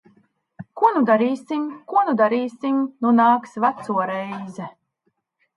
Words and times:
Ko 0.79 0.89
nu 0.95 1.03
darīsim? 1.09 1.67
Ko 1.93 2.03
nu 2.09 2.15
darīsim? 2.21 2.79
Nu 3.07 3.13
nāks 3.21 3.55
veco 3.67 3.99
reize. 4.15 4.73